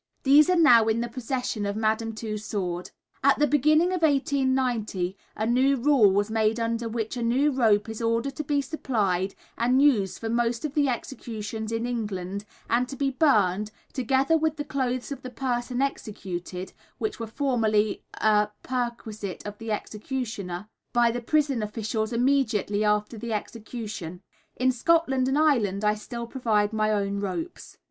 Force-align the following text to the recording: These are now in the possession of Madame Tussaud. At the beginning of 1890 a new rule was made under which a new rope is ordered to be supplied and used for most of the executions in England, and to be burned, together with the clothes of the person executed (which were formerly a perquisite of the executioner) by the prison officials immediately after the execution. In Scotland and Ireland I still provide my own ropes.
These 0.23 0.49
are 0.49 0.55
now 0.55 0.87
in 0.87 0.99
the 1.01 1.07
possession 1.07 1.63
of 1.67 1.75
Madame 1.75 2.15
Tussaud. 2.15 2.85
At 3.23 3.37
the 3.37 3.45
beginning 3.45 3.93
of 3.93 4.01
1890 4.01 5.15
a 5.35 5.45
new 5.45 5.75
rule 5.75 6.09
was 6.09 6.31
made 6.31 6.59
under 6.59 6.89
which 6.89 7.15
a 7.15 7.21
new 7.21 7.51
rope 7.51 7.87
is 7.87 8.01
ordered 8.01 8.35
to 8.37 8.43
be 8.43 8.61
supplied 8.63 9.35
and 9.59 9.79
used 9.79 10.17
for 10.17 10.27
most 10.27 10.65
of 10.65 10.73
the 10.73 10.89
executions 10.89 11.71
in 11.71 11.85
England, 11.85 12.45
and 12.67 12.89
to 12.89 12.95
be 12.95 13.11
burned, 13.11 13.69
together 13.93 14.35
with 14.35 14.55
the 14.57 14.63
clothes 14.65 15.11
of 15.11 15.21
the 15.21 15.29
person 15.29 15.83
executed 15.83 16.73
(which 16.97 17.19
were 17.19 17.27
formerly 17.27 18.01
a 18.15 18.49
perquisite 18.63 19.45
of 19.45 19.59
the 19.59 19.71
executioner) 19.71 20.67
by 20.93 21.11
the 21.11 21.21
prison 21.21 21.61
officials 21.61 22.11
immediately 22.11 22.83
after 22.83 23.19
the 23.19 23.33
execution. 23.33 24.23
In 24.55 24.71
Scotland 24.71 25.27
and 25.27 25.37
Ireland 25.37 25.85
I 25.85 25.93
still 25.93 26.25
provide 26.25 26.73
my 26.73 26.89
own 26.91 27.19
ropes. 27.19 27.77